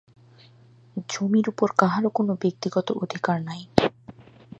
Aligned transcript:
জমির 1.09 1.45
উপর 1.49 1.69
কাহারও 1.79 2.09
কোন 2.09 2.27
ব্যক্তিগত 2.41 2.87
অধিকার 3.03 3.37
নাই। 3.47 3.61